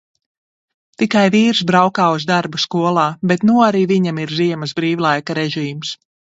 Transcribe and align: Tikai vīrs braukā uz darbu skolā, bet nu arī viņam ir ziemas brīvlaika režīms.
Tikai 1.01 1.21
vīrs 1.35 1.61
braukā 1.73 2.07
uz 2.15 2.25
darbu 2.33 2.63
skolā, 2.65 3.05
bet 3.33 3.47
nu 3.53 3.61
arī 3.69 3.85
viņam 3.95 4.25
ir 4.27 4.37
ziemas 4.41 4.77
brīvlaika 4.83 5.41
režīms. 5.45 5.97